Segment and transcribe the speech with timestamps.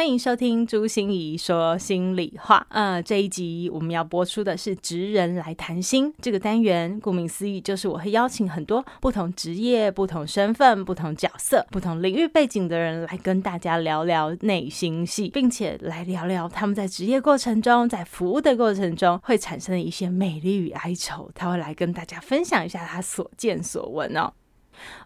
[0.00, 2.66] 欢迎收听朱心怡说心里话。
[2.70, 6.98] 呃，这一集我们要播出的是“职人来谈心”这个单元。
[7.00, 21.30] 顾名思义，就是我会邀请很多不同职业、不同身份、不同角色、不同领域背景的人来跟大家聊聊内心戏，并且来聊聊他们在职业过程中、在服务的过程中会产生的一些美丽与哀愁。
[21.34, 24.32] 他会来跟大家分享一下他所见所闻哦。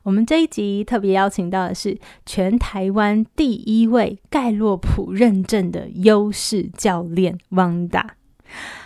[0.03, 8.17] 我们这一集特别邀请到的是全台湾第一位盖洛普认证的优势教练汪达。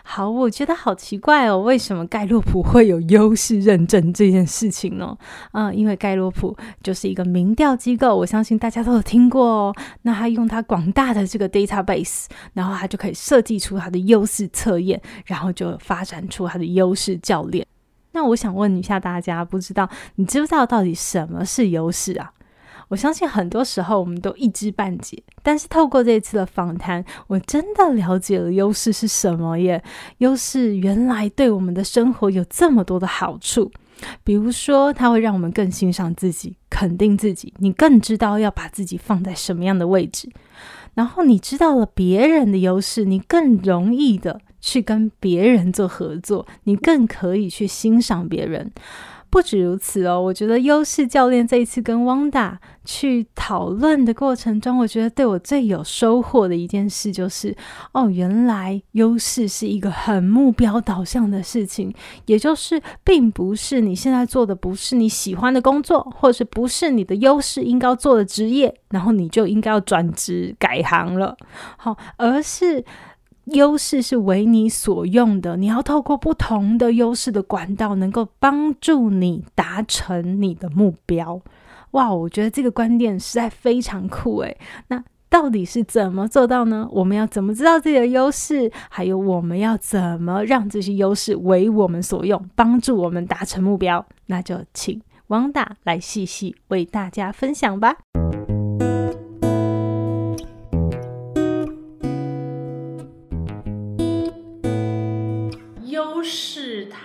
[0.02, 5.14] 好，我觉得好奇怪哦，为什么盖洛普会有优势认证这件事情呢？
[5.52, 9.74] 嗯，因为盖洛普就是一个民调机构，我相信大家都有听过哦。
[10.02, 17.66] 那他用他广大的这个 database，然后他就可以设计出他的优势测验，然后就发展出他的优势教练。
[18.12, 22.32] 那我想问一下大家，不知道你知不知道到底什么是优势啊？
[22.88, 29.84] 我相信很多时候我们都一知半解，但是透过这次的访谈，我真的了解了优势是什么耶！
[30.18, 33.70] 优势原来对我们的生活有这么多的好处，
[34.24, 40.30] 比如说它会让我们更欣赏自己、肯定自己，你更知道要把自己放在什么样的位置，
[40.94, 44.40] 然后你知道了别人的优势，你更容易的。
[44.60, 48.72] 去跟别人做合作，你更可以去欣赏别人。
[49.30, 57.54] 不止如此哦，我觉得优势教练这一次跟汪达去讨论的过程中，我觉得对我最有收获的一件事就是，
[57.92, 61.92] 哦，原来优势是一个很目标导向的事情，
[62.24, 71.36] 也就是并不是你现在做的不是你喜欢的工作，或者不是你的优势应该做的职业，然后你就应该要转职改行了，
[71.76, 72.82] 好，而是。
[73.52, 81.40] 优势是为你所用的，你要透过不同的优势的管道，能够帮助你达成你的目标。
[81.92, 84.58] 哇，我觉得这个观点实在非常酷诶。
[84.88, 86.88] 那到底是怎么做到呢？
[86.90, 88.70] 我们要怎么知道自己的优势？
[88.90, 94.04] 还有我们要怎么让这些优势为我们所用，帮助我们达成目标？
[94.26, 97.96] 那就请汪大来细细为大家分享吧。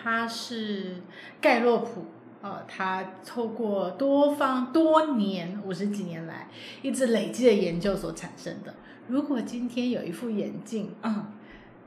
[0.04, 0.98] 它是
[1.40, 2.08] 盖洛普，
[2.42, 6.50] 呃，他透过多方多年五十几年来
[6.82, 8.76] 一直累积的研究所产生的。
[9.08, 11.28] 如果今天有一副眼镜，嗯，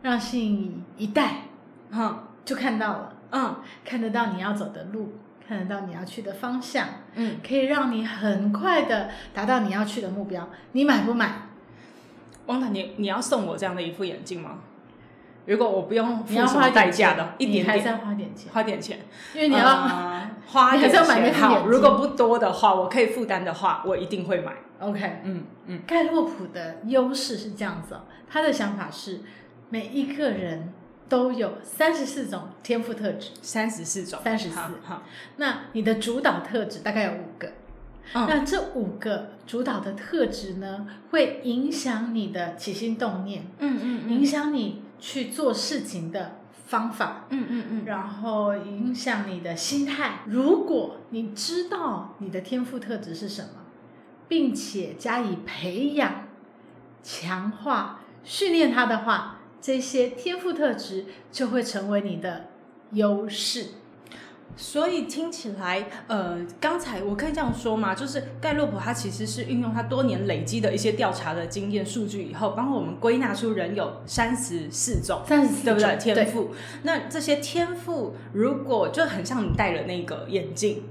[0.01, 1.43] 让芯仪一戴，
[1.91, 5.13] 嗯，就看到了，嗯，看得到你要走的路，
[5.47, 10.49] 看得到你要去的方向，嗯，可以让你很快的达到你要去的目标。
[10.73, 11.43] 你买不买？
[12.47, 14.61] 汪达，你你要送我这样的一副眼镜吗？
[15.47, 18.99] 如果我不用付什么代价的，一点点，还是要花点钱，花点钱，
[19.33, 21.61] 因为你要、呃、 花点钱，还是要买那副眼镜。
[21.63, 24.53] 好，如果不多的话，我可以负担的话，我一定会买。
[24.81, 25.81] OK，嗯嗯。
[25.87, 29.21] 盖洛普的优势是这样子哦，他的想法是
[29.71, 30.73] 每一个人
[31.09, 34.59] 都有三十四种天赋特质，三十四种，三十四。
[34.85, 35.05] 好，
[35.37, 37.53] 那你的主导特质大概有五个，
[38.15, 44.83] 嗯、那这五个主导的特质呢，会影响你的起心动念，嗯嗯，嗯，影响你。
[44.99, 50.21] 去做事情的方法，嗯嗯嗯，然后影响你的心态。
[50.27, 53.63] 如果你知道你的天赋特质是什么，
[54.29, 56.29] 并且加以培养、
[57.03, 62.47] 强化、训练它的话，这些天赋特质就会成为你的
[62.93, 63.67] 优势。
[64.55, 75.97] 所以听起来，呃，刚才我可以这样说嘛，就是盖洛普他其实是运用他多年累积的一些调查的经验数据以后，帮我们归纳出人有三十四种，三十四种，对不对？
[75.99, 76.51] 天赋。
[76.85, 80.85] 那这些天赋，如果就很像你戴了那个眼镜，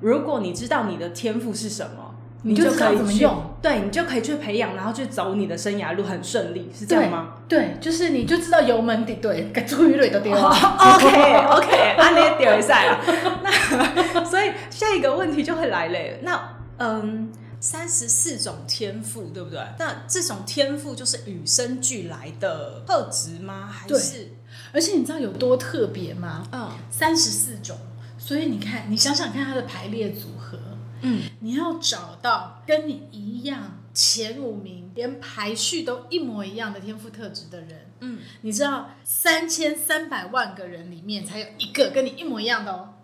[0.00, 2.03] 如果你知道你的天赋是什么。
[2.46, 3.56] 你就可以怎么用？
[3.62, 7.36] 对，你就可以去培养，然后去走你的生涯路，很顺利，是这样吗？
[7.48, 10.30] 对，就是你就知道油门的对，该注意的对。
[10.30, 13.00] OK OK，按呢掉一下了。
[13.42, 16.20] 那所以下一个问题就会来嘞。
[16.22, 19.58] 那嗯，三十四种天赋，对不对？
[19.78, 23.66] 那这种天赋就是与生俱来的特质吗？
[23.72, 24.32] 还是？
[24.72, 26.42] 而且你知道有多特别吗？
[26.52, 27.74] 嗯，三十四种。
[28.18, 30.58] 所以你看，你想想看它的排列组合。
[31.04, 42.94] 嗯，你要找到跟你一样前五名，连排序都一模一样的天赋特质的人，嗯，你知道三千三百万个人里面才有一个跟你一模一样的哦。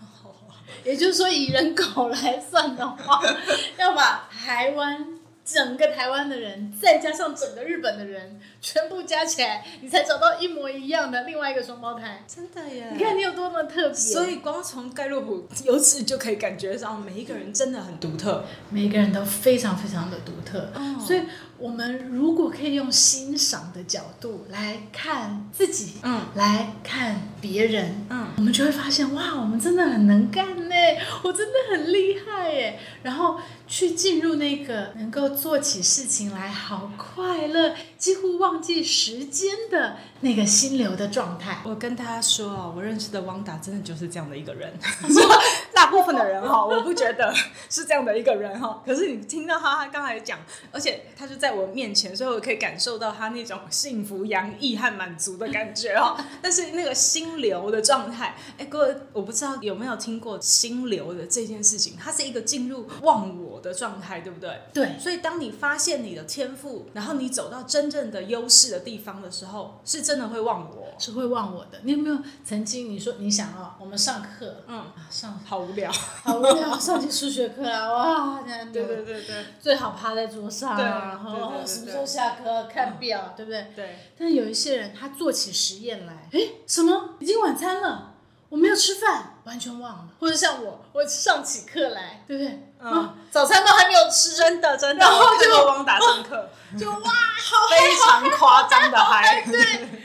[0.85, 3.21] 也就是说，以人口来算的话，
[3.79, 5.20] 要把台湾。
[5.53, 12.25] 整个台湾的人，再加上整个日本的人，全部加起来，你才找到一模一样的另外一个双胞胎。
[12.27, 12.91] 真的耶！
[12.93, 13.95] 你看你有多么特别。
[13.95, 20.71] 所以光从盖洛普，由此就可以感觉到每一个人真的很独特，每一个人都非常非常的独特。
[20.75, 21.23] 哦、所以，
[21.59, 30.75] 我们如果可以用欣赏的角度来看自己，嗯，来看别人，嗯，我们就会发现，哇，我们真的很能干呢，
[31.23, 32.79] 我真的很厉害耶。
[33.03, 33.39] 然后。
[33.71, 41.59] 去进入那个能够做起事情来好快乐，几乎忘记时间的那个心流的状态。
[41.63, 44.77] 我跟大家说啊，我认识的汪达真的就是这样的一个人。
[45.73, 47.33] 大部分的人哈，我不觉得
[47.69, 48.83] 是这样的一个人哈。
[48.85, 50.37] 可是你听到他，他刚才讲，
[50.73, 56.17] 而且他就在我面前，所以我可以感受到他那种幸福洋溢和满足的感觉哈。
[56.43, 64.61] 但是那个心流的状态，哎，各位，我不知道有没有听过心流的这件事情，它是一个进入忘我的状态，对不对？
[64.73, 64.99] 对。
[64.99, 71.81] 所以当你发现你的天赋，然后你走到真正的优势的地方的时候，是真的会忘我，是会忘我的。
[71.83, 78.43] 你有没有曾经你说你想啊，我们上课，嗯，上好无聊，好无聊， 上起数学课啊，哇，
[78.73, 83.67] 对对对对，最好趴在桌上，对，然后什么时候下课看表，对不对？
[83.77, 83.99] 对。
[84.19, 87.17] 但是有一些人，他做起实验来，哎，什么？
[87.21, 88.15] 已经晚餐了。
[88.51, 90.09] 我没有吃饭，完全忘了。
[90.19, 92.69] 或者像我，我上起课来，对不对？
[92.83, 95.05] 嗯，早餐都还没有吃，真的真的。
[95.05, 99.59] 然后就汪达上课， 就哇，好 非常夸张的嗨， 对。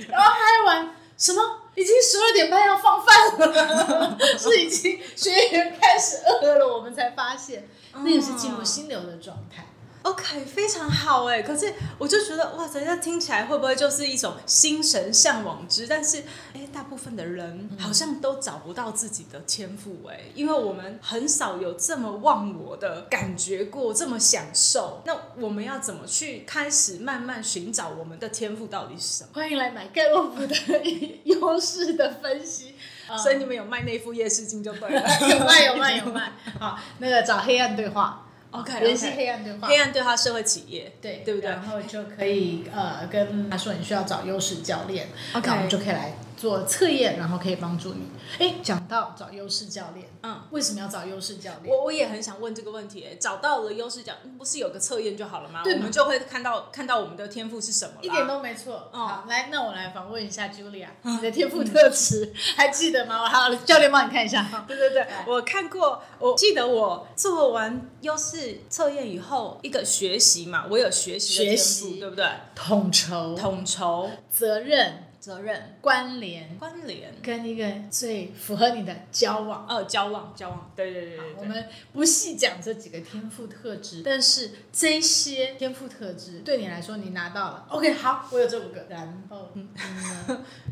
[0.10, 1.42] 然后嗨完什么？
[1.76, 9.66] 已经十二点半要放饭了，是已经学员开始饿了，我们才发现，那个是进入心流的状态。
[10.06, 15.88] OK，非常好哎，可是我就觉得哇，人家听起来会不会就是一种心神向往之？
[15.88, 16.24] 但是
[16.54, 25.02] 哎，大部分的人好像都找不到自己的天赋哎，因为我们很少有这么忘我的感觉过，这么享受。
[25.06, 29.30] 那我们要怎么去开始慢慢寻找我们的天赋到底是什么？
[29.34, 30.56] 欢迎来买盖洛普的
[31.25, 32.75] 优势的分析，
[33.24, 35.01] 所以你们有卖内附业试镜就对了，
[35.31, 36.31] 有卖有卖有卖。
[36.60, 38.22] 好，那个找黑暗对话。
[38.60, 41.50] OK，联系黑暗对话，黑暗对话社会企业，对对不对？
[41.50, 46.13] 然后就可以呃跟他说你需要找优势教练，OK，我们就可以来。
[46.38, 48.10] 做测验，然后可以帮助你。
[48.40, 51.74] 哎，讲到找优势教练，嗯，为什么要找优势教练？
[51.74, 53.06] 我我也很想问这个问题。
[53.20, 55.62] 找到了优势教，不是有个测验就好了吗？
[55.64, 55.80] 对吗？
[55.80, 57.94] 我们就会看到看到我们的天赋是什么。
[58.02, 58.90] 一点都没错。
[58.92, 63.22] 好，来，那我来访问一下 Julia，你的天赋特质 还记得吗？
[63.22, 64.46] 我好，教练帮你看一下。
[64.68, 72.28] 对对对，我看过，我记得我做完优势测验以后，一个学习嘛，我有学习的天赋，对不对？
[72.56, 75.05] 统筹，统筹，责任。
[75.25, 75.75] 责任。
[75.81, 76.56] 关联。
[76.60, 77.12] 关联。
[77.24, 79.66] 跟一个最符合你的交往。
[79.68, 89.68] 哦，交往交往，对对对，对，我们不细讲这几个天赋特质，但是这些天赋特质对你来说，你拿到了，OK，好，我有这五个，然后嗯，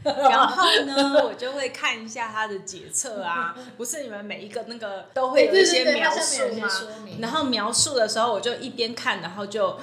[0.04, 6.68] 然后呢，我就会看一下他的解测啊， 不是你们每一个那个都会有一些描述吗？
[7.20, 9.80] 然后描述的时候，我就一边看，然后就。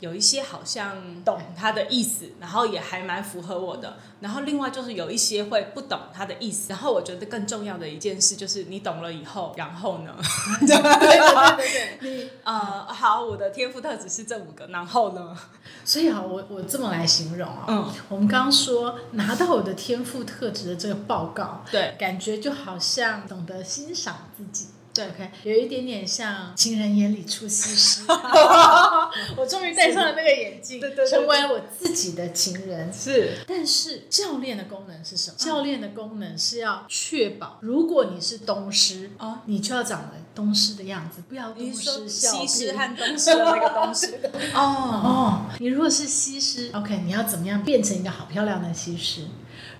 [0.00, 3.96] 有一些好像懂他的意思，然后也还蛮符合我的。
[4.20, 6.66] 然后另外就是有一些会不懂他的意思。
[6.70, 10.14] 然后我觉得更重要的一件事就是你懂了以后，然后呢？
[10.60, 12.30] 对对对对对。
[12.44, 15.36] 呃，好，我的天赋特质是这五个，然后呢？
[15.84, 24.68] 所以啊，我我这么来形容啊，嗯，我们刚刚说拿到我的天赋特质的这个报告，对，感觉就好像懂得欣赏自己。
[24.94, 28.04] 对，OK，有一点点像情人眼里出西施，
[29.36, 32.92] 我终于戴上了那个眼镜，对对对，成为我自己的情人。
[32.92, 35.36] 是，但是教练的功能是什么？
[35.36, 42.46] 教练的功能是要确保，如果你是东施，哦，你就要长得东施的样子，不要东施效颦。
[42.46, 44.20] 西施和东施的那个东施。
[44.54, 49.26] 哦哦，你如果是西施，OK，你要怎么样变成一个好漂亮的西施？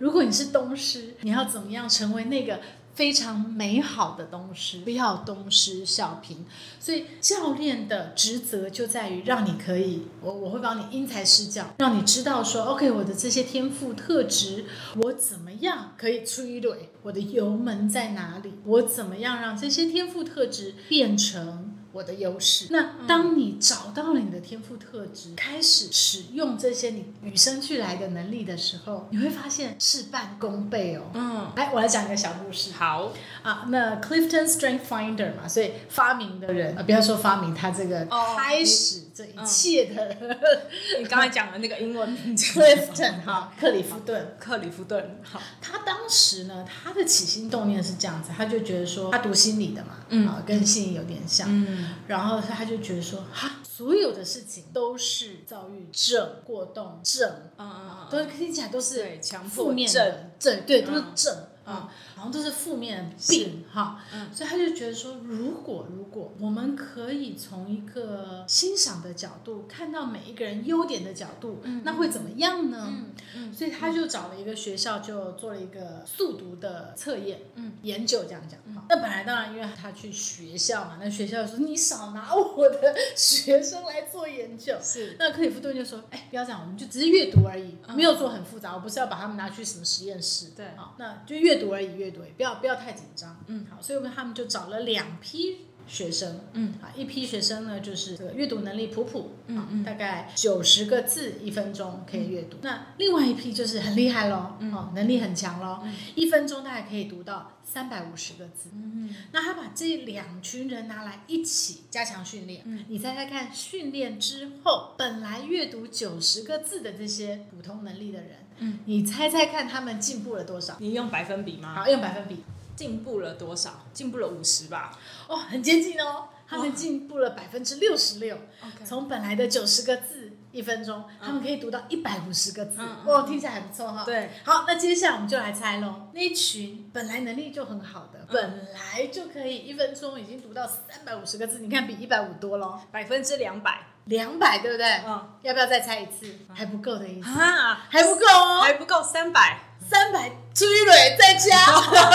[0.00, 2.58] 如果你是东施，你要怎么样成为那个？
[2.94, 6.36] 非常美好的东西，不要东施效颦。
[6.78, 14.64] 所以教练的职责就在于让你可以，我我会帮你因材施教，让你知道说，OK，我的这些天赋特质，
[14.96, 18.54] 我怎么样可以催泪，我的油门在哪里？
[18.64, 22.66] 我怎么样让这些天赋特质变成我的优势。
[22.70, 31.04] 那当你找到了你的天赋特质，嗯、开始使用这些你与生俱来的能力的时候，你会发现事半功倍哦。
[31.14, 32.72] 嗯，来，我来讲一个小故事。
[32.72, 33.12] 好。
[33.42, 40.36] 啊，那 Clifton Strength Finder 嘛，所以发明的人啊，不要说发明，他这个开始这一切的，嗯、
[41.02, 42.58] 你刚才讲的那个英文名字。
[42.58, 45.20] Clifton 哈，克里夫顿，克里夫顿。
[45.22, 61.34] 好，他当时呢，他的起心动念是这样子，他就觉得说，他读心理的嘛，嗯，啊，跟心理有点像，嗯，然后他就觉得说，哈，所有的事情都是躁郁症、过动症，嗯嗯嗯，都听起来都是强迫症，对对，都是症。
[61.64, 72.86] 啊，然后都是负面病哈，嗯，所以他就觉得说，如果如果我们可以从一个欣赏的角度看到每一个人优点的角度，嗯，那会怎么样呢？
[72.88, 73.06] 嗯
[73.36, 78.60] 嗯，所以他就找了一个学校，就做了一个速读的测验，嗯，研究这样讲。
[78.88, 85.16] 那本来当然，因为他去学校嘛，那学校说你少拿我的学生来做研究，是。
[85.18, 91.54] 那克里夫顿就说，哎，不要这样，我们就只是阅读而已，没有做很复杂，我不是要把他们拿去什么实验室，对，好，那就阅。
[91.54, 93.36] 阅读而已，阅读而已，不要不要太紧张。
[93.48, 96.40] 嗯，好，所以我们他们就找了两批学生。
[96.52, 102.56] 嗯，啊，一批学生呢，就是这个阅读能力普普，嗯嗯，大概九十个字一分钟可以阅读。
[102.58, 108.70] 嗯、那另外一批就是很厉害喽，嗯，哦，能力很强喽，嗯、一分钟大概可以读到三百五十个字。
[108.74, 112.62] 嗯，那他把这两群人拿来一起加强训练。
[112.64, 118.30] 嗯，你猜猜看，训练之后，本来阅读九十个字的这些普通能力的人。
[118.58, 120.76] 嗯，你猜猜看，他们进步了多少？
[120.78, 121.74] 你用百分比吗？
[121.74, 122.44] 好，用百分比，
[122.76, 123.84] 进步了多少？
[123.92, 124.98] 进步了五十吧。
[125.28, 128.36] 哦，很接近哦，他们进步了百分之六十六。
[128.84, 132.80] 从本来的九十个字一分钟，他们可以读到一百五十个字。
[133.04, 134.04] 哦，听起来还不错哈。
[134.04, 136.08] 对，好，那接下来我们就来猜喽。
[136.12, 143.88] 那一群本来能力就很好的，本来就可以一分钟已经读到三百五十个字，你看比一百五多喽，百分之两百。
[144.06, 144.86] 两百对不对？
[145.06, 146.30] 嗯，要不要再猜一次？
[146.52, 151.66] 还不够的意思啊，还不够哦，还不够三百，三百追蕊在家，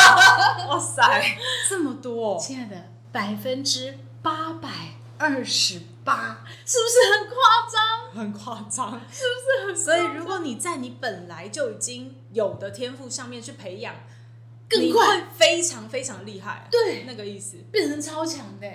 [0.67, 1.38] 哇塞，
[1.69, 2.38] 这么多！
[2.39, 2.75] 亲爱的，
[3.11, 4.69] 百分之八百
[5.17, 7.35] 二十八，是不是很夸
[7.71, 8.11] 张？
[8.11, 9.75] 很夸张，是不是很？
[9.75, 13.93] 所以如果你在你本来就已经有的天赋上面去培养，
[14.67, 16.67] 更快，非常非常厉害。
[16.71, 18.67] 对，那个意思，变成超强的。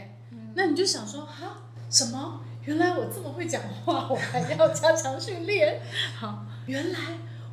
[0.54, 1.56] 那你就想说，哈，
[1.90, 2.40] 什么？
[2.64, 5.82] 原来我这么会讲话，我还要加强训练。
[6.18, 6.98] 好，原来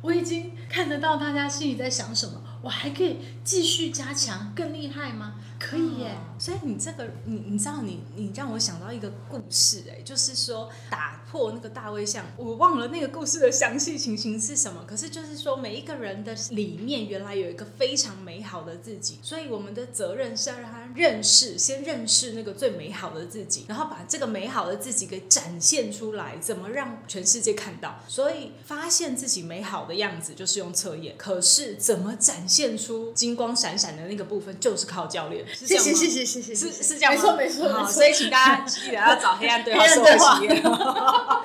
[0.02, 5.34] 我已经看得到大家心里在想什么，我还可以继续加强，更厉害吗？
[5.62, 6.16] 可以耶。
[6.16, 11.20] 嗯，所以你这个，你你知道你，你你让我想到一个故事，哎，就是说打。
[11.32, 14.84] 破那个大卫像，我忘了那个故事的详细情形是什么。
[14.86, 26.36] 可是就是说，每一个人的里面原来有一个非常美好的自己，所以我们的责任是要让他认识，先认识那个最美好的自己，然后把这个美好的自己给展现出来。
[26.38, 28.00] 怎么让全世界看到？
[28.06, 31.14] 所以发现自己美好的样子就是用测验。
[31.16, 35.46] 可是怎么展现出金光闪闪的那个部分，就是靠教练。
[35.52, 37.20] 谢谢谢谢谢谢，是是这样吗？
[37.20, 37.68] 没错没错。
[37.72, 39.84] 好，所以请大家记得要找黑暗对话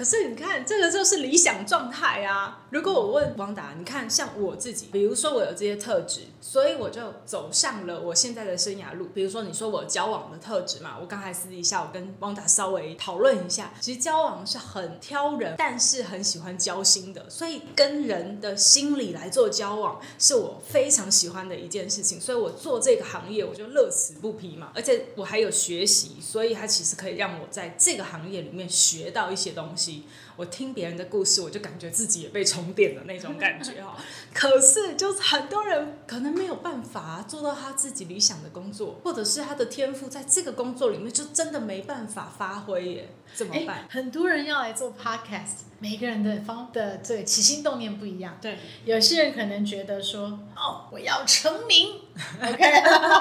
[0.00, 2.62] 可是你看，这个就是理想状态啊。
[2.70, 9.08] 如果我问汪达，你看像我自己，比如说我有这些特质，所以我就走上了我现在的生涯路。
[9.12, 22.18] 比如说你说我交往的特质嘛，我刚才私底下我跟汪达稍微讨论一下，其实交往是很挑人，但是很喜欢交心的，所以跟人的心理来做交往是我非常喜欢的一件事情。
[22.18, 29.89] 所以我做这个行业我就乐此不疲嘛，而且我还有学习，所以它其实可以让我在这个行业里面学到一些东西。
[29.90, 30.04] aussi.
[30.40, 33.94] 我听别人的故事，我就感觉自己也被充电的那种感觉哈。
[34.32, 43.86] 可是，就是很多人可能没有办法做到他自己理想的工作，或者是他的天赋在这个工作里面就真的没办法发挥耶，怎么办？
[43.90, 48.38] 很多人要来做 podcast，每个人的方的这个起心动念不一样。
[48.40, 50.22] 对，有些人可能觉得说，
[50.56, 52.00] 哦，我要成名，
[52.40, 52.64] OK，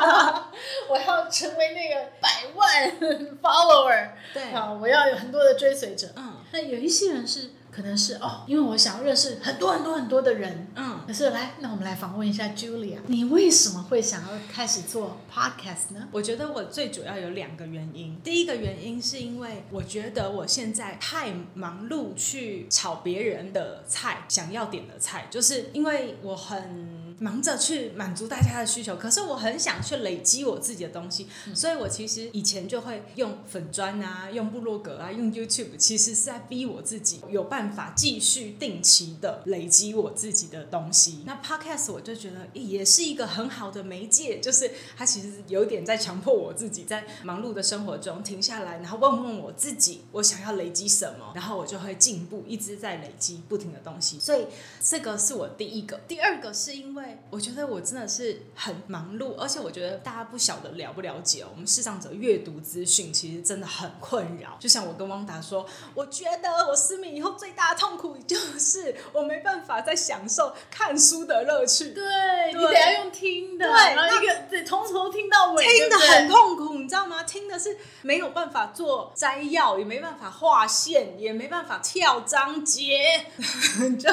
[0.89, 2.97] 我要成为那个百万
[3.41, 6.35] follower，对，啊，我要有很多的追随者，嗯。
[6.51, 7.51] 那有一些人是。
[7.71, 16.07] 可能是哦，因为我想要认识很多很多很多的人，嗯，可是来，那我们来访问一下 Julia，你为什么会想要开始做 podcast 呢？
[16.11, 37.59] 我觉得我最主要有两个原因，第一个原因是因为我觉得我现在太忙碌去炒别人的菜，想要点的菜，就是因为我很忙着去满足大家的需求，可是我很想去累积我自己的东西，嗯，所以我其实以前就会用粉砖啊，用部落格啊，用 YouTube，其实是在逼我自己有办法。
[37.59, 41.23] 办法继续定期的累积我自己的东西。
[41.25, 54.17] 那 Podcast 我就觉得也是一个很好的媒介，就是它其实有点在强迫我自己在忙碌的生活中停下来，然后问问我自己，我想要累积什么，然后我就会进步，一直在累积不停的东西。
[54.17, 54.45] 所以
[54.81, 55.99] 这个是我第一个。
[56.07, 64.57] 第二个是因为我觉得我真的是很忙碌，而且我觉得大家不晓得了不了解哦，我们视障者阅读资讯其实真的很困扰。
[64.59, 71.89] 就像我跟汪达说，我觉得我失明以后最大的痛苦就是我没办法再享受看书的乐趣。
[71.91, 77.23] 对，对你得要用听的，对，然后一个得从头听到尾，听的很痛苦，你知道吗？
[77.23, 82.97] 听的是没有办法做摘要，也没办法画线，也没办法跳章节，
[83.99, 84.09] 就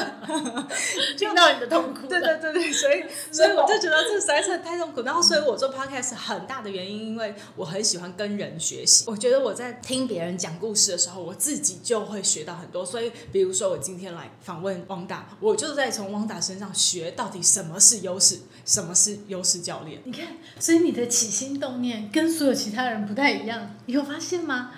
[1.17, 2.07] 听到你的痛苦。
[2.07, 5.01] 对对对对，所以 所以我就觉得这实在是太痛苦。
[5.01, 9.03] 然后，所以我做 podcast 很大的原因，因为我很喜欢跟人学习。
[9.07, 12.85] 我觉得我在听别人讲故事的时候，我自己就会学到很多。
[12.85, 20.01] 所以，比如说我今天来访问汪达，我就在从汪达身上学到底什么是优势，什么是优势教练。
[20.05, 20.27] 你看，
[20.59, 24.71] 所以你的起心动念跟所有其他人不太一样，你有发现吗？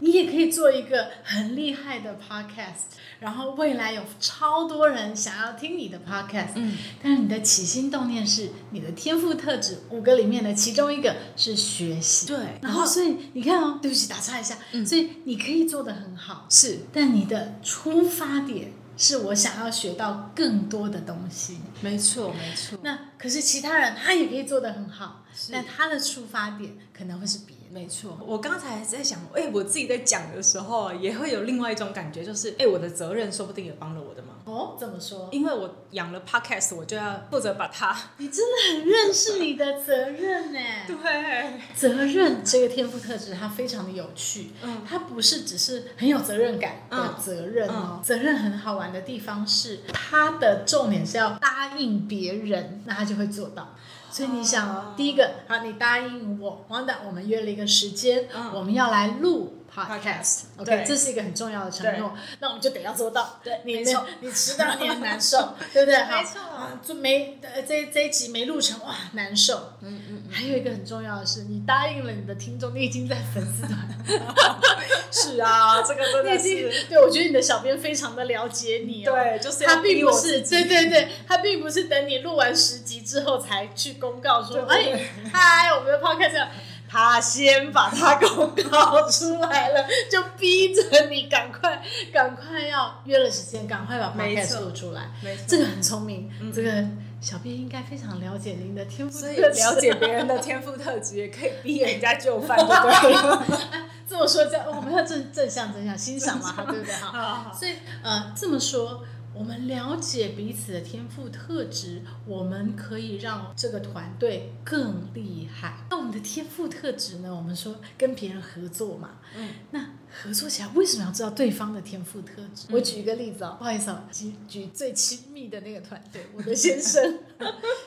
[0.00, 27.56] 你也可以做一个很厉害的 podcast，然后未来有超多人想要听你的 podcast，嗯，但是你的起心动念是你的天赋特质五个里面的其中一个是学习，对，然后所以你看哦，对不起，打岔一下，嗯，所以你可以做的很好，是，但你的出发点是我想要学到更多的东西，没错，没错，那可是其他人他也可以做得很好，但他的出发点可能会是别。
[27.72, 34.36] 没错，我刚才在想，哎，我自己在讲的时候，也会有另外一种感觉，就是，哎，我的责任说不定也帮了我的忙。
[34.44, 35.30] 哦，怎么说？
[35.32, 37.96] 因为我养了 Podcast，我就要负责把它。
[38.18, 40.58] 你真的很认识你的责任呢。
[40.86, 44.50] 对，责任这个天赋特质，它非常的有趣。
[44.62, 48.02] 嗯，它不是只是很有责任感的责任哦。
[48.04, 53.74] 责任很好玩的地方是，它的重点是要答应别人，那他就会做到。
[54.12, 63.40] 所以你想哦，第一个，好，你答应我，王导，我们约了一个时间，我们要来录 podcast，OK，这是一个很重要的承诺，那我们就得要做到。
[63.42, 65.98] 对，你没错，你迟到你很难受， 对不对？
[65.98, 66.40] 没错，
[66.82, 69.74] 就没这这一集没录成，哇，难受。
[69.80, 70.22] 嗯嗯。
[70.30, 73.88] 还有一个很重要的是，你答应了你的听众，你已经在粉丝团。
[75.10, 76.86] 是啊，这个真的是。
[76.88, 79.12] 对，我觉得你的小编非常的了解你哦。
[79.12, 86.48] 对，就是他并不是，对对对，他并不是等你录完十集之后才去公告说，哎，嗨，我们的 podcast。
[86.92, 91.22] 他先把他公告出来了，就逼着你。
[91.22, 95.10] 赶快、赶快要约了时间，赶快把 p o d 做出来。
[95.22, 96.30] 没错，这个很聪明。
[96.54, 96.84] 这个
[97.18, 103.58] 小编应该非常了解您的天赋特质，了解别人的天赋特质，也可以逼人家就范，对不对？
[104.06, 106.92] 这么说，这样我们要正正向、正向欣赏嘛，对不对？
[106.92, 109.02] 好，所以，呃，这么说。
[109.42, 115.78] 我们了解彼此的天赋特质，我们可以让这个团队更厉害。
[115.90, 117.34] 那我们的天赋特质呢？
[117.34, 119.80] 我们说跟别人合作嘛，嗯，那
[120.22, 122.68] 合作起来为什么要知道对方的天赋特质？
[122.68, 127.18] 嗯、我举一个例子啊、哦，不好意思啊，举举最亲密的那个团队，我的先生，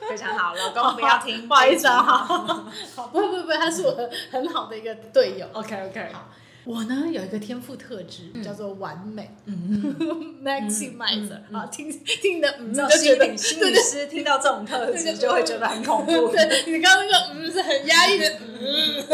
[0.10, 6.30] 非常好，老公不要听，不好意思啊，好，好，不不不，他是我很好的一个队友，OK OK，好。
[6.66, 9.96] 我呢有一个天赋特质叫做完美嗯，
[10.44, 16.30] maximizer 啊，听听的，你知道心理心理师听到这种特质就会觉得很恐怖。
[16.30, 19.06] 对，你刚刚那个嗯是很压抑的 嗯，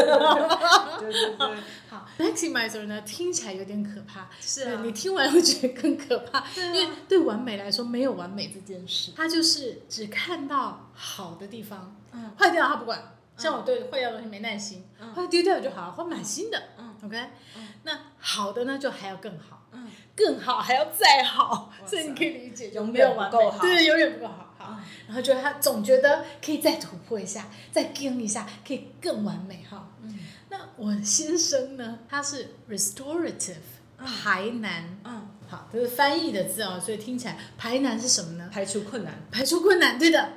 [0.99, 1.57] 对对对。
[1.91, 13.15] 好，maximizer 呢听起来有点可怕，是啊，你听完会觉得更可怕，因为对完美来说没有完美这件事，他就是只看到好的地方，嗯，坏掉他不管。
[13.37, 14.83] 像我对坏掉的东西没耐心，
[15.15, 16.61] 坏丢掉就好，换买新的。
[17.03, 17.17] OK，
[17.83, 19.87] 那好的呢，就还要更好，嗯。
[20.15, 24.53] 更好还要再好，所以你可以理解，永远不够好，对，永远不够好。
[24.57, 29.89] 好，然后觉得他总觉得可以再突破一下，再更一下，可以更完美哈。
[30.03, 30.19] 嗯。
[30.49, 33.55] 那我先生呢，他是 restorative
[33.97, 38.47] 排难，嗯，好，这是翻译的字哦，所以听起来排难是什么呢？
[38.53, 40.33] 排除困难，排除困难，对的。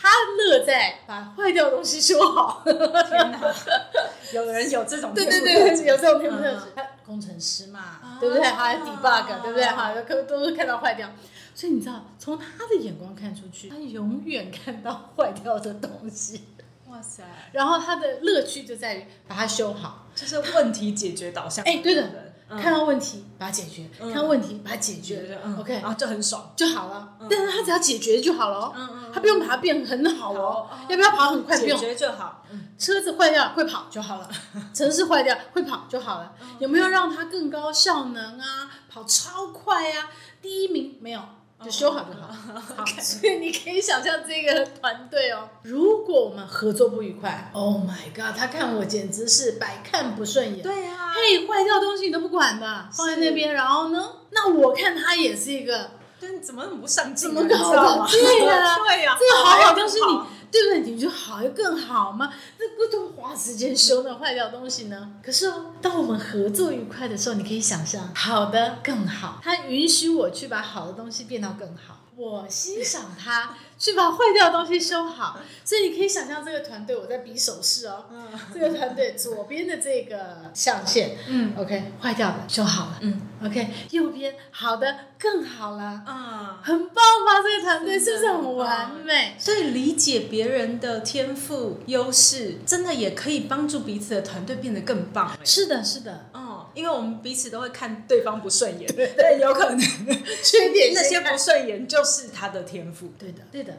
[0.00, 2.62] 他乐在把坏掉的东西修好。
[2.64, 3.40] 天哪，
[4.32, 6.60] 有人有这种对对对，有这种天赋特质。
[6.74, 8.44] 他工程师嘛，对不对？
[8.44, 9.64] 他还 debug，对不对？
[9.64, 11.10] 哈，都都是看到坏掉。
[11.54, 16.48] 所以你知道，从他的眼光看出去，他永远看到坏掉的东西。
[16.88, 17.24] 哇塞！
[17.52, 21.64] 然后他的乐趣就在于把它修好，就是问题解决导向。
[21.64, 22.25] 哎，对的。
[22.48, 27.16] 看到问题把它解决，看到问题把它解决，OK，然后就很爽就好了。
[27.28, 28.72] 但是他只要解决就好了哦，
[29.12, 30.68] 他不用把它变很好哦。
[30.88, 31.58] 要不要跑很快？
[31.58, 32.44] 解决就好。
[32.78, 34.30] 车子坏掉会跑就好了，
[34.72, 38.70] 城市坏掉会跑就好了，有没有让它更高效能啊？
[38.88, 40.10] 跑超快啊？
[40.40, 41.20] 第一名没有。
[41.64, 42.28] 就修好就好，
[42.76, 50.62] 好，所以你可以想象这个团队哦，如果我们合作不愉快，Oh my god，他看我简直是百看不顺眼。
[50.62, 55.90] 对啊，嘿，坏掉东西你都不管的，放在那边，然后呢，那我看他也是一个，
[56.20, 57.34] 但怎么那么不上进？
[57.34, 58.06] 怎么搞的？
[58.10, 60.35] 对呀， 对呀，这个好好东西你。
[60.56, 60.92] 对不对？
[60.92, 62.32] 你就好又更好吗？
[62.58, 65.12] 那不都花时间修那坏掉东西呢？
[65.22, 73.54] 可是哦，当我们合作愉快的时候，你可以想象，好的更好，它允许我去把好的东西变到更好，我欣赏他。
[73.78, 78.06] 去把坏掉的东西修好，所以你可以想象这个团队，我在比手势哦。
[78.10, 87.42] 嗯，这个团队左边的这个象限，嗯，OK，坏掉的修好了，嗯，OK，右边好的更好了，嗯，很棒吧？
[87.44, 89.36] 这个团队是不是很完美？
[89.38, 95.36] 所以理解别人的天赋优势，真的也可以帮助彼此的团队变得更棒。
[95.44, 96.45] 是的，是的，嗯，
[96.76, 99.80] 因为我们彼此都会看对方不顺眼，对，有可能
[100.44, 103.74] 缺点那些不顺眼就是他的天赋，对的，对的。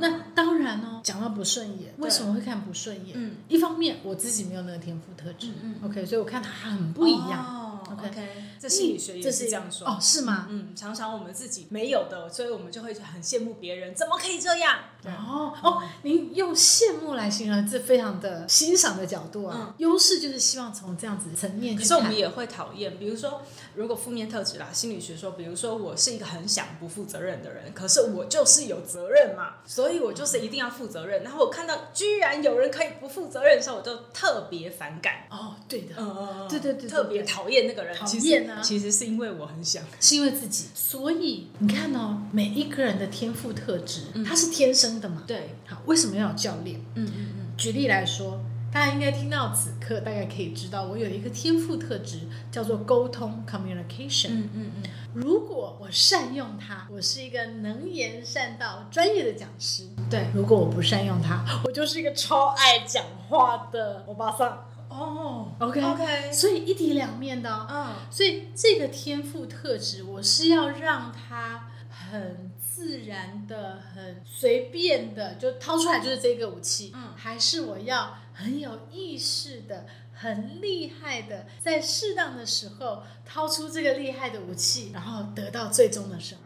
[0.00, 3.14] 那当然哦，讲到不顺眼，为什么会看不顺眼？
[3.16, 7.82] 嗯，一方面我自己没有那个天赋特质，嗯，OK，所以我看他很不一样。
[7.90, 8.28] OK，
[8.60, 10.46] 这心理学也是这样说哦，是吗？
[10.50, 14.78] 嗯，常常我们自己没有的，所以我们就会很羡慕别人，怎么可以这样？
[15.04, 19.74] 哦哦，您用羡慕来形容，这非常的欣赏的角度啊。
[19.78, 21.76] 优势就是希望从这样子层面。
[21.76, 23.42] 可是我们也会讨厌，比如说，
[23.74, 31.22] 如果负面特质啦，心理学说，比如说我是一个很想不负责任的人，可是我就是有责任嘛，所以我就是一定要负责任。
[31.22, 35.26] 然后我看到居然有人可以不负责任的时候，我就特别反感。
[35.30, 37.96] 哦，对的，嗯，对对对，特别讨厌那个人。
[37.96, 38.60] 讨厌呢？
[38.62, 40.66] 其实是因为我很想，是因为自己。
[40.74, 45.22] 所以你看哦，每一个人的天赋特质，他是天生的嘛？
[45.26, 45.56] 对。
[45.66, 46.80] 好，为什么要有教练？
[46.94, 47.46] 嗯嗯嗯。
[47.56, 48.40] 举例来说，
[48.72, 52.20] 大家应该听到此刻，大概可以知道，我有一个天赋特质
[52.50, 54.28] 叫做沟通 （communication）。
[54.30, 54.82] 嗯嗯嗯。
[55.12, 59.88] 如果我善用它，我是一个能言善道、专业的讲师。
[60.08, 60.28] 对。
[60.34, 64.64] 如果我不善用它，我就是一个超爱讲话的欧巴桑。
[64.90, 86.38] 哦、oh，OK OK，所以一体两面的，嗯，所以这个天赋特质，我是要让它很自然的、很随便的就掏出来，就是这个武器，嗯，还是我要很有意识的、很厉害的，在适当的时候掏出这个厉害的武器，然后得到最终的胜。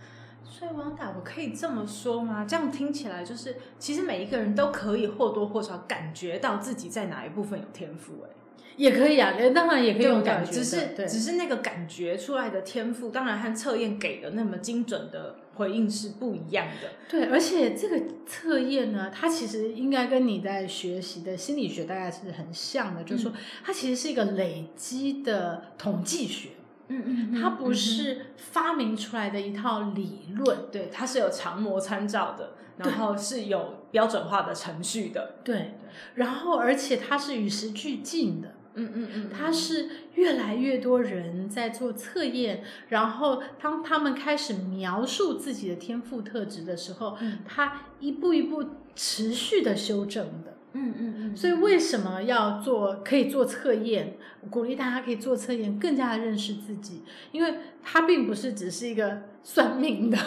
[0.51, 2.47] 所以，Wanda，我可以这么说吗？
[2.49, 8.31] 这样听起来就是，其实每一个人都可以或多或少感觉到自己在哪一部分有天赋，哎。
[8.79, 16.91] 也可以啊，当然也可以用感觉，只是只是那个感觉出来的天赋，当然和测验给的那么精准的回应是不一样的。
[17.09, 23.33] 对，而且这个测验呢，它其实应该跟你在学习的心理学大概是很像的，嗯、就是说
[23.65, 26.51] 它其实是一个累积的统计学。
[26.89, 35.37] 嗯嗯，嗯，它不是发明出来的一套理论，嗯、对，它是有常模参照的，然后是有标准化的程序的。
[35.43, 35.75] 对，对，
[36.17, 38.55] 然后而且它是与时俱进的。
[38.75, 50.57] 嗯嗯嗯，他是越来越多人在做测验，然后当他们开始描述自己的天赋特质的时候，嗯，他一步一步持续的修正的。
[50.75, 51.37] 嗯嗯嗯。
[51.37, 54.17] 所以为什么要做可以做测验？
[54.51, 60.19] 鼓励大家可以做测验，更加的认识自己，因为它并不是只是一个算命的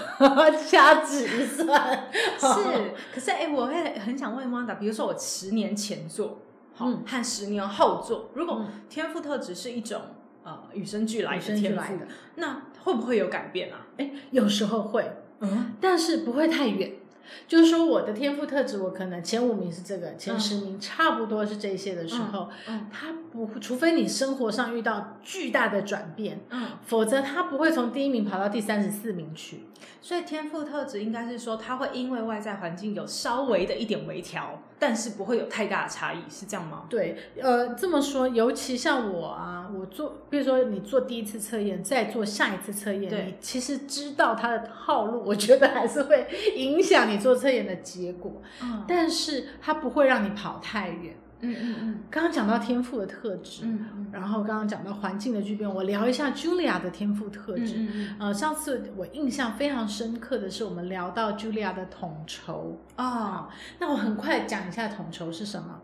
[0.69, 2.07] 掐指一算。
[2.39, 6.43] 是，可是哎，我会很想问 Wanda，比如说我十年前做。
[6.75, 10.01] 好，和十年后做，如果天赋特质是一种
[10.43, 11.93] 呃与生俱来的天赋，
[12.35, 13.87] 那会不会有改变啊？
[13.97, 15.09] 哎，有时候会，
[15.39, 16.91] 嗯，但是不会太远。
[17.47, 29.65] 就是说，我的天赋特质，我可能前五名是这个，前十名差不多是这些的时候，嗯，它不，除非你生活上遇到巨大的转变，嗯，否则他不会从第一名跑到第三十四名去。
[30.01, 36.83] 所以天赋特质应该是说，他会因为外在环境有稍微的一点微调，但是不会有太大的差异，是这样吗？
[36.87, 51.15] 对，呃，这么说，尤其像我啊，我做，比如说你做第一次测验，再做下一次测验，你其实知道他的套路，我觉得还是会影响你做测验的结果，嗯，但是它不会让你跑太远。
[51.41, 57.87] 嗯嗯嗯，刚刚讲到天赋的特质，嗯嗯，然后刚刚讲到环境的巨变，我聊一下 Julia 的天赋特质。
[58.17, 63.49] 呃，上次我印象非常深刻的是，我们聊到 Julia 的统筹啊，哦，
[63.79, 65.81] 那我很快讲一下统筹是什么。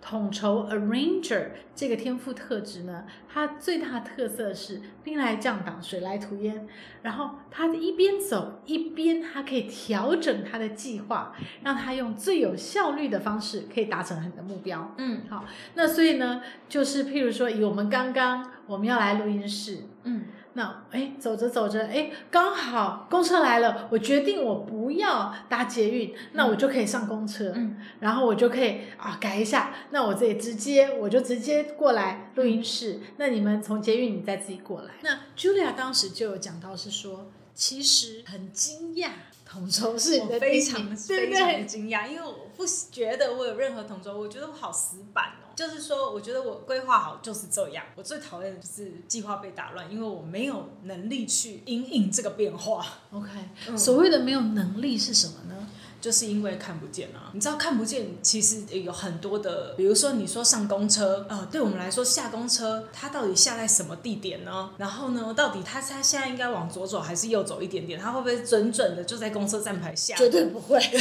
[0.00, 6.66] 统筹 arranger 这个天赋特质呢，它最大的特色是兵来将挡，水来土掩。
[7.02, 14.94] 然后他一边走一边，他可以调整他的计划，让他用最有效率的方式可以达成你的目标。
[14.98, 20.24] 嗯，好，那所以呢，就是譬如说，以我们刚刚我们要来录音室，嗯。
[20.54, 34.94] 那哎，走着走着，哎，刚好公车来了，我决定我不要搭捷运，那我就可以上公车，嗯，然后我就可以啊改一下，那我这里直接我就直接过来录音室，那你们从捷运你再自己过来。
[35.02, 39.10] 那 Julia 当时就有讲到是说，其实很惊讶。
[39.50, 45.50] 统筹是我非常非常的惊讶，因为我不觉得我有任何同桌，我觉得我好死板哦。
[45.56, 47.84] 就是说，我觉得我规划好就是这样。
[47.96, 52.86] 我最讨厌的就是计划被打乱，因为我没有能力去因应这个变化。
[53.10, 53.28] OK，
[53.66, 55.59] 嗯，所谓的没有能力是什么呢？
[56.00, 64.70] 就是因为看不见啊，你知道看不见，其实有很多的，比如说你说上公车，呃，对我们来说下公车，它到底下在什么地点呢？
[64.78, 68.00] 然后呢，到底它它现在应该往左走还是右走一点点？
[68.00, 70.16] 它会不会准准的就在公车站牌下？
[70.16, 70.78] 绝对不会。
[70.80, 70.96] 对，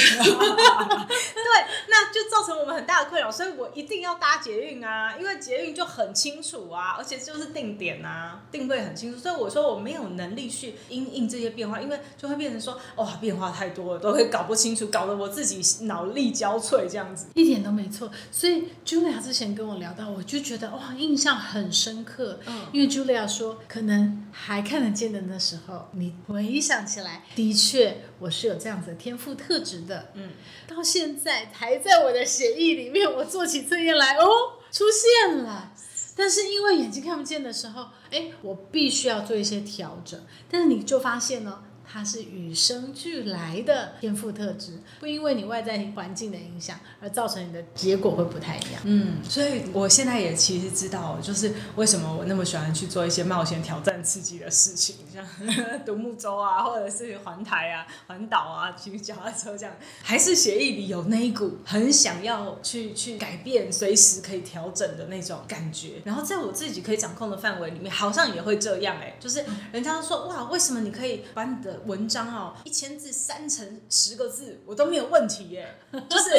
[1.87, 14.88] 那就造成我们很大的困扰，所以我一定要搭捷运啊，因为捷运就很清楚啊，而且就是定点啊，定位很清楚，所以我说我没有能力去因应这些变化，因为就会变成说，哇，变化太多了，都会搞不清楚。
[14.89, 18.11] 搞得我自己脑力交瘁，这样子一点都没错。
[18.31, 22.39] 所以 Julia 之前跟我聊到，我就觉得哇，印象很深刻。
[22.45, 30.09] 嗯，因为 Julia 说，可能还看得见的那时候，你回想起来，的确我是有这样子的天赋特质的。
[30.13, 30.31] 嗯，
[30.67, 34.27] 到现在还在我的血液里面，我做起测验来，哦，
[34.71, 35.71] 出现了。
[36.15, 40.19] 但是因为眼睛看不见的时候，哎，我必须要做一些调整。
[40.49, 41.63] 但是你就发现呢？
[41.91, 48.81] 它是与生俱来的天赋特质，不因为你外在环境的影响而造成你的结果会不太一样。
[48.83, 55.25] 嗯，所以我现在也其实知道，就是为什么我那么喜欢去做一些冒险、挑战、刺激的事情，像
[55.83, 66.01] 独木舟啊，或者是环台啊、环岛啊、骑脚踏车这样，还是协议里有那一股很想要去去改变、随时可以调整的那种感觉。
[66.05, 75.75] 然后在我自己可以掌控的范围里面，好像也会这样哎、欸，就是人家都说哇，为什么你可以把你的文章哦，一千字三成十个字，我都没有问题耶。
[75.91, 76.31] 就是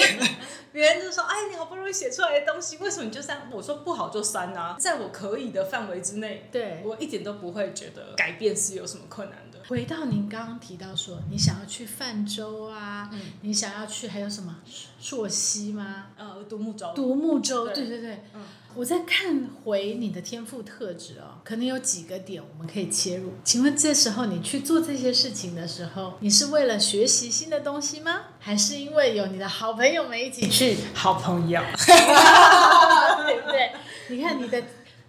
[0.73, 3.49] 别人就说，哎，你好不容易写出来的东西，为什么你就删？
[3.53, 9.50] 我说不好就删啊，在我可以的范围之内，对，我一点都不会觉得改变是有什么困难的。
[9.71, 14.57] 回到您刚刚提到说，你想要去泛舟啊，嗯、你想要去还有什么
[15.01, 16.07] 朔溪吗？
[16.17, 16.93] 呃，独木舟。
[16.93, 18.25] 独木舟，对对对。
[18.35, 18.43] 嗯，
[18.75, 23.35] 我在看回你的天赋特质哦，可能有几个点我们可以切入。
[23.45, 28.23] 请问这时候你去做这些事情的时候，你是为了学习新的东西吗？
[28.41, 30.79] 还是因为有你的好朋友们一起去？
[30.93, 33.71] 好朋友， 对不对？
[34.09, 34.61] 你看你的。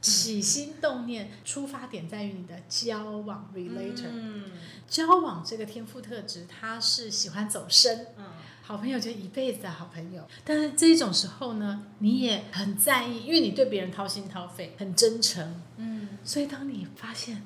[0.02, 4.08] 起心动念，出发点在于你的交往 relator。
[4.12, 4.46] 嗯，
[4.88, 8.08] 交往这个天赋特质，他是喜欢走深。
[8.18, 8.26] 嗯，
[8.64, 10.28] 好朋友就一辈子的好朋友。
[10.44, 15.62] 但是这种时候呢，你也很在意，因为你对别人掏心掏肺，很真诚。
[15.78, 17.44] 嗯，所以当你发现。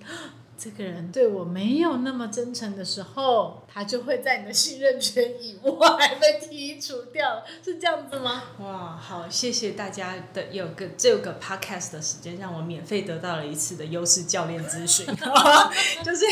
[0.57, 8.43] 这个人对我没有那么真诚的时候，他就会在你的信任圈以外 被剔除掉，是这样子吗？
[8.59, 15.05] 哇，好，谢谢大家的有个这个 podcast 的时间，让我免费得到了一次的优势教练咨询，
[16.05, 16.25] 就是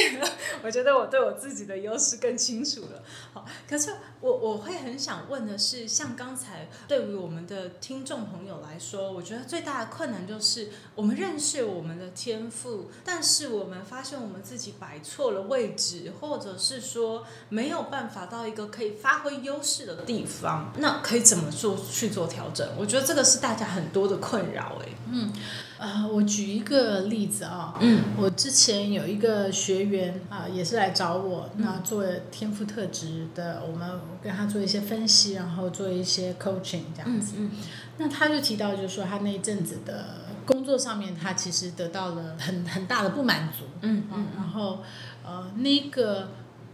[0.64, 3.04] 我觉得我对我自己的优势更清楚了。
[3.34, 14.13] 好，可是我我会很想问的是，像刚才对于我们的听众朋友来说，我觉得最大的困难就是我们认识我们的天赋，但是我们发现。
[14.22, 22.68] 我们自己摆错了位置，或者是说没有办法到一个可以发挥优势的地方，那可以怎么做去做调整？
[22.78, 24.78] 我觉得这个是大家很多的困扰。
[24.82, 25.32] 哎，嗯，
[25.78, 37.34] 呃，我举一个例子啊，嗯，我之前有一个学员啊，也是来找我，那做天赋特质的，我们跟他做一些分析，然后做一些 coaching 这样子。
[37.38, 37.52] 嗯，
[37.98, 40.24] 那他就提到，就是说他那一阵子的。
[40.46, 44.84] 工作上面，他其实得到了很很大的不满足，嗯嗯，然后
[45.26, 46.32] 呃，那个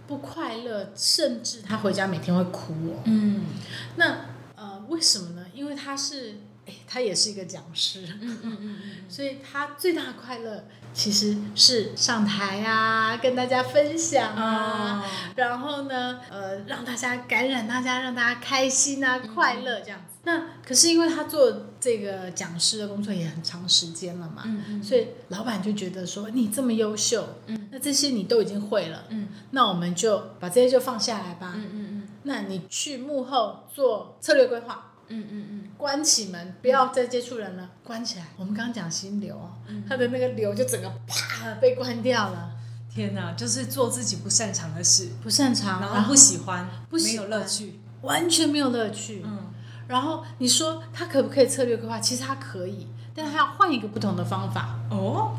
[0.08, 3.43] 不快乐，甚至他回家每天会哭哦，嗯，
[3.95, 5.45] 那呃，为什么呢？
[5.53, 15.03] 因为他是，哎，他也是一个讲师，嗯嗯嗯，所以他最大的快乐其实是上台啊，跟大家分享啊，哦、
[15.36, 19.99] 然后呢，呃，让大家感染大家，让大家开心啊，嗯、快乐这样。
[19.99, 20.09] 子。
[20.23, 38.27] 那可是因为他做这个讲师的工作也很长时间了嘛，嗯嗯，所以老板就觉得说，你这么优秀，嗯，那这些你都已经会了，嗯，那我们就把这些就放下来吧，嗯嗯嗯，那你去幕后做策略规划，嗯嗯嗯，关起门，不要再接触人了，关起来。
[38.38, 39.39] 我们刚刚讲心流，
[39.88, 42.51] 他的那个流就整个啪被关掉了。
[42.93, 49.21] 天哪，就是做自己不擅长的事，不擅长，然后不喜欢，不喜欢，没有乐趣，完全没有乐趣。
[49.23, 49.53] 嗯，
[49.89, 51.99] 然后你说他可不可以策略规划？
[51.99, 54.78] 其实他可以，但他要换一个不同的方法。
[54.91, 55.36] 哦，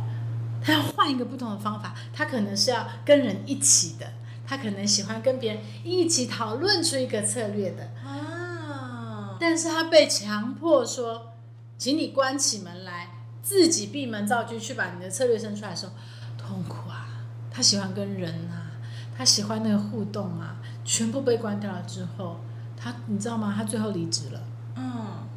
[0.60, 4.12] 他要换一个不同的方法，他可能是要跟人一起的，
[4.44, 9.36] 他可能喜欢跟别人一起讨论出一个策略的啊。
[9.38, 11.32] 但是他被强迫说，
[11.78, 13.10] 请你关起门来，
[13.40, 15.92] 自己闭门造车去把你的策略生出来的时候，
[16.36, 17.06] 痛苦啊。
[17.52, 18.74] 他喜欢跟人啊，
[19.16, 22.40] 他喜欢那个互动啊，全部被关掉了之后，
[22.82, 23.52] 他你知道吗？
[23.56, 24.40] 他最后离职了。
[24.76, 25.28] 嗯，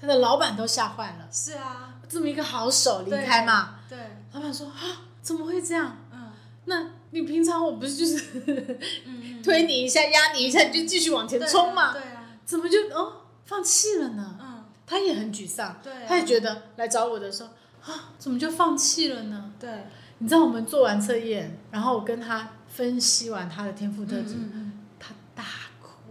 [0.00, 1.26] 他的老板都吓坏了。
[1.32, 3.76] 是啊，这么一个好手离开嘛？
[3.88, 3.98] 对。
[3.98, 5.96] 对老板说啊，怎么会这样？
[6.12, 6.30] 嗯，
[6.66, 8.78] 那你平常我不是就是
[9.42, 11.92] 推你一下，压你一下，你就继续往前冲嘛？
[11.92, 12.22] 对啊。
[12.44, 14.36] 怎么就哦放弃了呢？
[14.40, 15.76] 嗯，他也很沮丧。
[15.82, 15.92] 对。
[16.06, 17.48] 他也觉得来找我的时候
[17.92, 19.50] 啊，怎么就放弃了呢？
[19.58, 19.86] 对。
[20.18, 24.34] 你知道我们做完测验，然后我跟他分析完他的天赋特质，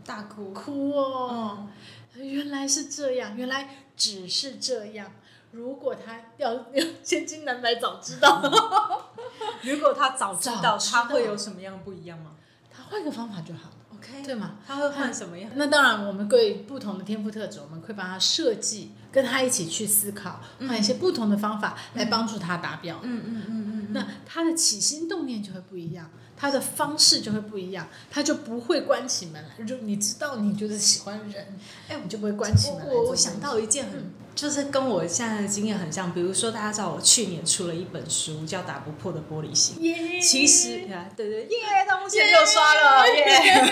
[0.05, 1.67] 大哭哭哦，
[2.15, 5.11] 嗯，原来是这样，原来只是这样。
[5.51, 8.41] 如果他要要千金难买早知道，
[9.63, 12.31] 如果他早知道，他会有什么样不一样吗？
[12.69, 13.75] 他换个方法就好了。
[13.97, 14.57] Okay, 对吗？
[14.67, 15.49] 他会换什么样？
[15.55, 22.99] 那当然，我们对不同的天赋特质，我们会帮他设计，跟他一起去思考，换、嗯、一些不同的方法来帮助他达标。
[23.01, 23.64] 嗯嗯嗯。
[23.95, 29.65] 那他的起心动念就会不一样，他的方式就会不一样，他就不会关起门来。
[29.65, 32.93] 就你知道，你就是喜欢人，哎，我就不会关起门来。
[32.93, 34.11] 我我想到一件很。
[34.35, 39.77] 嗯就是跟我现在的经验很像，比如说大家知道我去年出了一本书叫《打不破的玻璃心》
[40.21, 43.23] 其实对对耶，他们现在又刷了耶，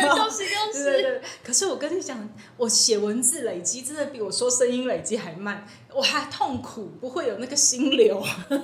[0.10, 0.84] 恭喜恭喜！
[0.84, 8.56] 对对对，可是我跟你讲，我写文字累积真的比我说声音累积还慢，我还痛苦，不会有那个心流， 就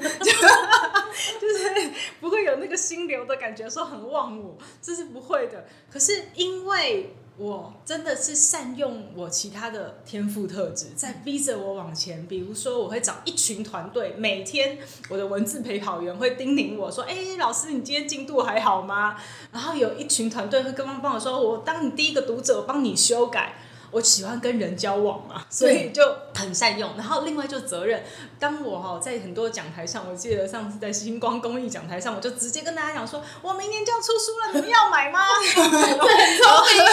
[1.57, 5.67] 是不会有那个心流的感觉，说很忘我，这是不会的。
[5.91, 7.13] 可是因为。
[7.39, 12.27] 我真的是善用我其他的天赋特质，在逼着我往前。
[12.27, 14.77] 比如说，我会找一群团队，每天
[15.09, 19.15] 我的文字陪跑员会叮咛我说：“哎、欸，老师，你今天进度还好吗？”
[19.53, 23.53] 然后有一群团队会跟帮帮我说：“我当你第一个读者，我帮你修改。”
[23.91, 26.03] 我喜欢跟人交往嘛，所以就
[26.35, 26.95] 很善用。
[26.95, 28.03] 然后另外就责任，
[28.39, 35.19] 当我哈在很多讲台上，我记得上次在星光公益讲台上，我就直接跟大家讲说，我明年就要出书了，你们要买吗？
[35.41, 36.85] 对，很聪明。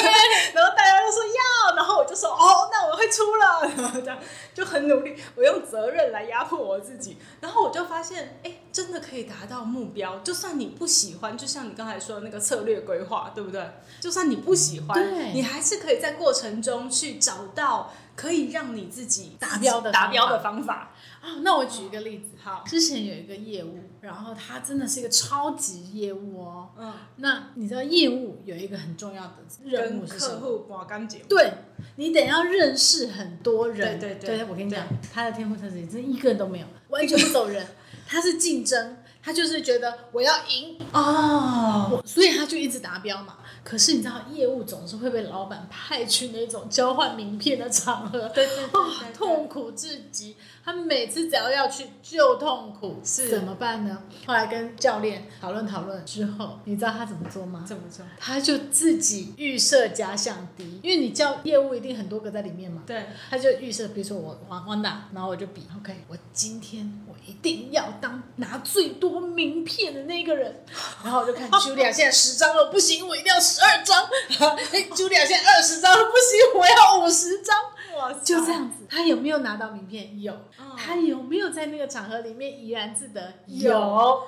[0.54, 4.18] 然后大家都说要，然后我就说哦，那我会出了，然后这样
[4.54, 7.18] 就很努力，我用责任来压迫我自己。
[7.40, 10.18] 然后我就发现，哎，真的可以达到目标。
[10.20, 13.62] 就算你不喜欢，就像你刚才说的那个策略规划，对不对？
[14.00, 16.85] 就算你不喜欢，你还是可以在过程中。
[16.88, 21.40] 去找到可以让你自己达标的达标的方法啊！
[21.42, 26.70] 那我举一个例子，好，之前有一个业务，然后他真的是一个超级业务哦。
[26.78, 30.40] 嗯，那你知道业务有一个很重要的任务是什么？
[30.40, 31.20] 客户挂干净。
[31.28, 31.52] 对，
[31.96, 33.98] 你得要认识很多人。
[33.98, 37.66] 对对对，我跟你讲，他的天赋特质真一个人都没有，完全不走人。
[38.08, 43.38] 他是竞争，他就是觉得我要赢哦，所以他就一直达标嘛。
[43.68, 50.36] 可是你知道，业务总是会被老板派去那种交换名片的场合，对对对，对，痛苦至极。
[50.66, 54.02] 他每次只要要去就痛苦，是怎么办呢？
[54.26, 57.64] 后来跟教练讨论讨论之后，你知道他怎么做吗？
[57.66, 58.04] 怎么做？
[58.18, 62.82] 他就自己预设假想敌，因为你教业务一定很多个在里面嘛。
[62.84, 70.64] 对，他就预设，比如说我王王达，然后我就比，OK，我今天我一定要当拿最多名片的那个人，
[71.04, 73.36] 然后我就看 Julia 现在十张了，不行，我一定要。
[73.46, 74.02] 十二张，
[74.72, 77.54] 哎，Julia 现在二十张了，不行，我要五十张。
[77.96, 80.20] 哇，就这样子，他有没有拿到名片？
[80.20, 80.34] 有。
[80.58, 83.34] 哦、他有没有在那个场合里面怡然自得？
[83.46, 84.22] 有。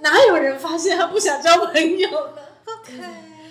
[0.00, 3.02] 哪有人发现他不想交朋友呢？OK。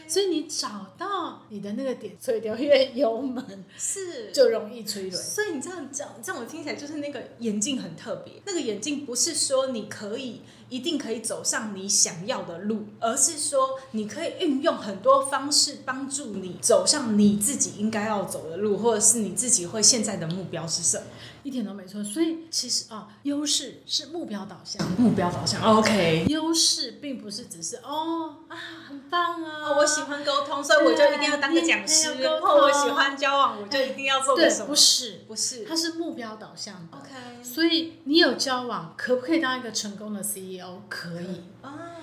[0.08, 5.12] 所以你找到你的那个点，吹掉越油门是就容易催泪。
[5.12, 8.36] 所以你这样讲，这样我听起来就是那个眼镜很特别。
[8.46, 21.04] 那个眼镜不是说你可以一定可以走上你想要的路，而是说你可以运用很多方式帮助你走上你自己应该要走的路，或者是你自己会现在的目标是什么？
[21.48, 26.26] 一点都没错，所以其实啊，优势是目标导向，目标导向，OK。
[26.28, 32.16] 优势并不是只是哦啊，很棒啊，哦，我喜欢沟通，所以我就一定要当个讲师。
[32.16, 34.68] 然后我喜欢交往，我就一定要做个什么？
[34.68, 36.98] 不是，不是，它是目标导向的。
[36.98, 37.42] OK。
[37.42, 40.82] 所以你有交往，可不可以当一个成功的 CEO？
[40.90, 41.94] 可以啊。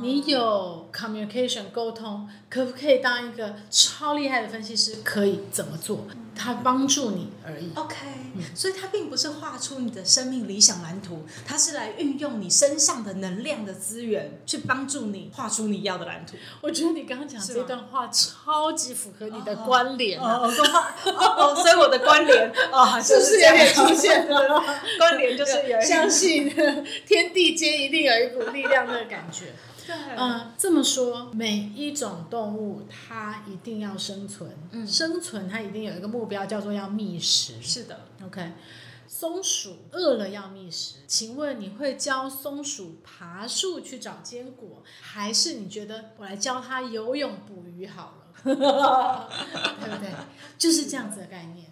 [0.00, 4.96] 你有 communication 沟通，可不可以当一个超厉害的分析师？
[5.04, 6.06] 可以怎么做？
[6.36, 7.70] 他帮助你而已。
[7.76, 7.96] OK，、
[8.34, 16.36] 嗯、所以它并不是画出你的生命理想蓝图，它是来运用你身上的能量的资源，去帮助你画出你要的蓝图。
[16.60, 20.38] 我觉得你刚刚讲这段话超级符合你的关联啊！
[20.38, 20.48] 哦，
[21.04, 24.62] 哦，所以我的关联啊， 是不是有点出现的
[24.96, 26.48] 关联，就是有相信
[27.04, 29.46] 天地间一定有一股力量的感觉。
[29.86, 37.54] 对，嗯，这么说，每一种动物它一定要生存，嗯，生存它一定有一个目标，叫做要觅食。
[37.60, 38.52] 是的，OK。
[39.16, 48.34] 松鼠饿了要觅食，请问你会教松鼠爬树去找坚果，还是你觉得我来教它游泳捕鱼好了？
[48.42, 50.12] 对不对？
[50.58, 51.70] 就是这样子的概念。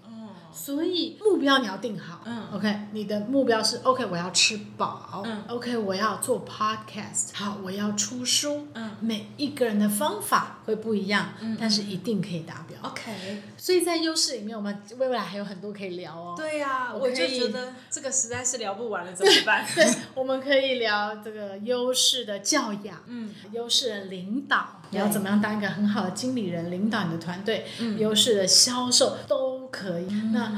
[0.52, 13.42] 所以目标你要定好，嗯，OK，你的目标是 OK，我要吃饱，嗯，OK，我要做 Podcast，好，我要出书，嗯，每一个人的方法会不一样，嗯，但是一定可以达标，OK。
[13.56, 16.34] 所以在优势里面，我们未来还有很多可以聊哦。
[16.36, 19.64] 对呀，我就觉得这个实在是聊不完了，怎么办？
[19.74, 30.06] 对，我们可以聊这个优势的教养，嗯，优势的领导，你要怎么样当一个很好的经理人，领导你的团队，嗯，优势的销售都可以。
[30.32, 30.52] 那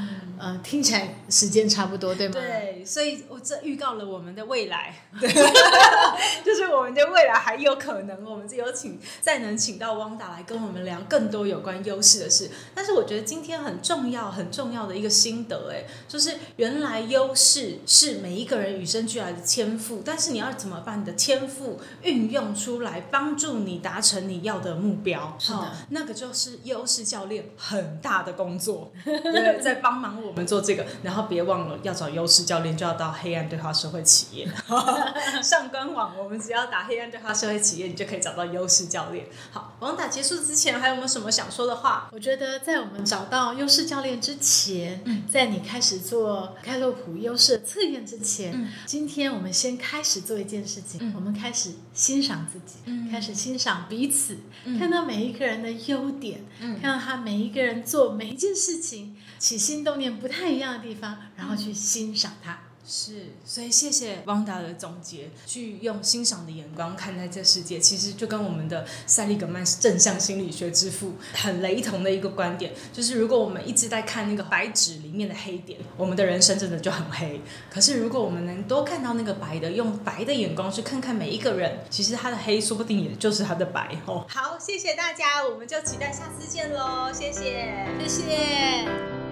[0.45, 2.35] 呃，听起来时间差不多，对吗？
[2.35, 5.27] 对，所以我这预告了我们的未来，对，
[6.45, 12.51] 就是我们的未来还有可能，我们有请再能请到汪达来跟我们聊更多有关优势的事。
[12.75, 25.35] 但是我觉得今天很重要、很重要的一个心得，哎，就是原来优势是每一个人与生俱来的天赋，但是你要怎么把你的天赋运用出来，帮助你达成你要的目标？
[25.39, 34.47] 是的，那个就是优势教练很大的工作， 对，在帮忙我们做这个，然后别忘了要找优势教练，就要到黑暗对话社会企业
[35.41, 36.15] 上官网。
[36.17, 39.27] 我们只要打黑暗对话社会企业，你就可以找到优势教练。
[39.51, 42.09] 好，王打结束之前，还有没有什么想说的话？
[42.11, 62.59] 我觉得在我们找到优势教练之前，嗯，在你开始做开洛普优势测验之前，嗯，今天我们先开始做一件事情，嗯，我们开始欣赏自己，嗯，开始欣赏彼此，嗯，看到每一个人的优点，嗯，看到他每一个人做每一件事情起心动念不太一样的地方，然后去欣赏它。
[62.87, 77.41] 是，所以谢谢汪达的总结，去用欣赏的眼光看待这世界，其实就跟我们的塞利格曼是正向心理学之父很雷同的一个观点，就是如果我们一直在看那个白纸里面的黑点，我们的人生真的就很黑。
[77.71, 84.23] 可是如果我们能多看到那个白的，用白的眼光去看看每一个人，其实他的黑说不定也就是他的白哦。
[84.29, 89.24] 好，谢谢大家，我们就期待下次见喽，谢谢，谢谢。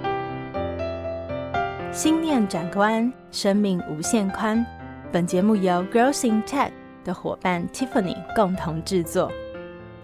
[1.93, 4.65] 心念转关，生命无限宽。
[5.11, 6.71] 本节目由 Growth in Tech
[7.05, 9.31] 的伙伴 Tiffany 共同制作。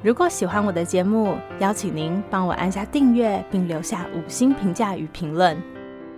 [0.04, 5.60] 如果喜欢我的节目，邀请您帮我按下订阅，并留下五星评价与评论。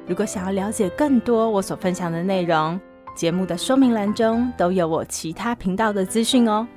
[0.06, 2.78] 如果想要了解更多我所分享的内容，
[3.16, 6.68] 节目的说明栏中都有我其他频道的资讯哦。